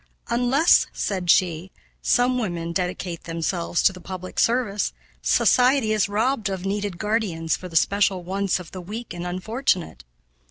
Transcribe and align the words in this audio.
"Unless," 0.29 0.87
said 0.93 1.29
she, 1.29 1.69
"some 2.01 2.39
women 2.39 2.71
dedicate 2.71 3.25
themselves 3.25 3.83
to 3.83 3.93
the 3.93 4.01
public 4.01 4.39
service, 4.39 4.93
society 5.21 5.93
is 5.93 6.09
robbed 6.09 6.49
of 6.49 6.65
needed 6.65 6.97
guardians 6.97 7.55
for 7.55 7.69
the 7.69 7.75
special 7.75 8.23
wants 8.23 8.59
of 8.59 8.71
the 8.71 8.81
weak 8.81 9.13
and 9.13 9.27
unfortunate. 9.27 10.03